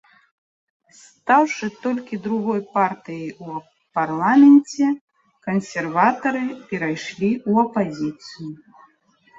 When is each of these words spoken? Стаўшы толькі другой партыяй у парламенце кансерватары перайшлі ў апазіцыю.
Стаўшы 0.99 1.65
толькі 1.83 2.19
другой 2.25 2.61
партыяй 2.79 3.29
у 3.49 3.59
парламенце 3.99 4.87
кансерватары 5.51 6.45
перайшлі 6.69 7.31
ў 7.49 7.51
апазіцыю. 7.69 8.51